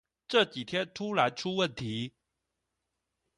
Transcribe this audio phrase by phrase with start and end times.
[0.27, 2.13] 這幾天突然出問題